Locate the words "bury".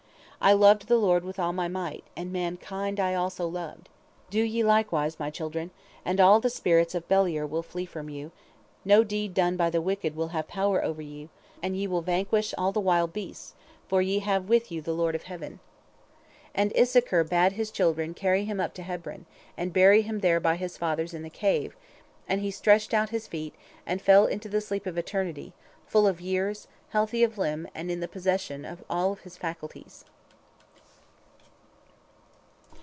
19.71-20.01